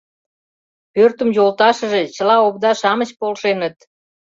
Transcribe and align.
Пӧртым 0.93 1.29
йолташыже 1.37 2.01
чыла 2.15 2.35
овда-шамыч 2.47 3.09
полшеныт. 3.19 3.75